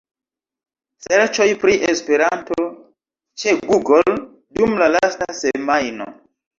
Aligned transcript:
Serĉoj 1.05 1.47
pri 1.65 1.75
“Esperanto” 1.93 2.59
ĉe 3.45 3.57
Google 3.71 4.19
dum 4.21 4.77
la 4.85 4.93
lasta 4.99 5.33
semajno. 5.47 6.15